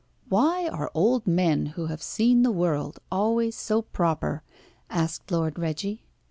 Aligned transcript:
"Why 0.29 0.67
are 0.67 0.89
old 0.95 1.27
men 1.27 1.67
who 1.77 1.85
have 1.85 2.01
seen 2.01 2.41
the 2.41 2.49
world 2.51 2.97
always 3.11 3.55
so 3.55 3.83
proper?" 3.83 4.41
asked 4.89 5.29
Lord 5.29 5.59
Reggie. 5.59 6.05